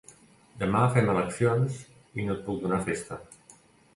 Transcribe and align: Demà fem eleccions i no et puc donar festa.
Demà 0.61 0.79
fem 0.95 1.09
eleccions 1.15 1.77
i 2.21 2.27
no 2.29 2.35
et 2.39 2.43
puc 2.47 2.57
donar 2.65 2.83
festa. 2.91 3.21